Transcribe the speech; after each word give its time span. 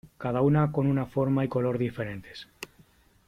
cada 0.17 0.41
una 0.41 0.71
con 0.71 0.87
una 0.87 1.05
forma 1.05 1.45
y 1.45 1.47
color 1.47 1.77
diferentes. 1.77 2.47